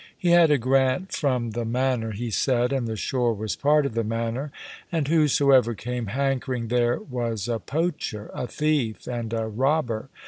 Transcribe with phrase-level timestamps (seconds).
[0.17, 3.93] He had a grant from the manor, he said, and the shore was part of
[3.93, 4.51] the manor;
[4.91, 10.09] and whosoever came hankering there was a poacher, a thief, and a robber.